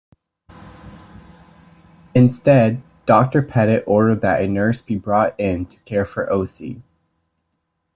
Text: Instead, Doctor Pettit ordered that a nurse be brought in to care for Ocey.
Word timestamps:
Instead, 2.15 2.81
Doctor 3.05 3.43
Pettit 3.43 3.83
ordered 3.85 4.21
that 4.21 4.41
a 4.41 4.47
nurse 4.47 4.81
be 4.81 4.95
brought 4.97 5.39
in 5.39 5.67
to 5.67 5.77
care 5.81 6.05
for 6.05 6.25
Ocey. 6.25 6.81